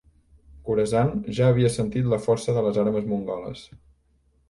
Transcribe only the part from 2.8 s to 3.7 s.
armes mongoles.